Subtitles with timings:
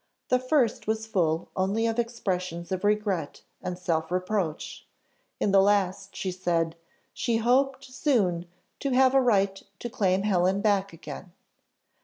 [0.29, 4.87] The first was full only of expressions of regret, and self reproach;
[5.39, 6.75] in the last, she said,
[7.13, 8.47] she hoped soon
[8.79, 11.33] to have a right to claim Helen back again.